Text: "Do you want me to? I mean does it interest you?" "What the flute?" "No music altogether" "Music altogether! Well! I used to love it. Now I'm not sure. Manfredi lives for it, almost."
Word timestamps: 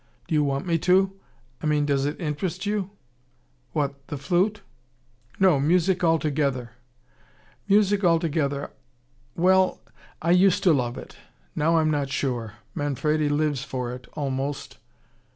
"Do 0.27 0.33
you 0.33 0.43
want 0.43 0.65
me 0.65 0.79
to? 0.79 1.11
I 1.61 1.67
mean 1.67 1.85
does 1.85 2.07
it 2.07 2.19
interest 2.19 2.65
you?" 2.65 2.89
"What 3.71 4.07
the 4.07 4.17
flute?" 4.17 4.61
"No 5.39 5.59
music 5.59 6.03
altogether" 6.03 6.71
"Music 7.69 8.03
altogether! 8.03 8.71
Well! 9.35 9.79
I 10.19 10.31
used 10.31 10.63
to 10.63 10.73
love 10.73 10.97
it. 10.97 11.17
Now 11.55 11.77
I'm 11.77 11.91
not 11.91 12.09
sure. 12.09 12.53
Manfredi 12.73 13.29
lives 13.29 13.63
for 13.63 13.93
it, 13.93 14.07
almost." 14.13 14.79